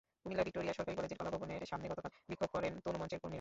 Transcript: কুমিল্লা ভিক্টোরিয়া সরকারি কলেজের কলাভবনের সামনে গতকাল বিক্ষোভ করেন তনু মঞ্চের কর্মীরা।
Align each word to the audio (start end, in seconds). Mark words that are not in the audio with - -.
কুমিল্লা 0.23 0.45
ভিক্টোরিয়া 0.47 0.75
সরকারি 0.77 0.97
কলেজের 0.99 1.19
কলাভবনের 1.19 1.69
সামনে 1.71 1.87
গতকাল 1.91 2.11
বিক্ষোভ 2.29 2.49
করেন 2.55 2.71
তনু 2.85 2.97
মঞ্চের 3.01 3.19
কর্মীরা। 3.21 3.29